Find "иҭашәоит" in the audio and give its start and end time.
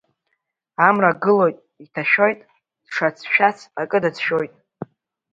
1.83-2.39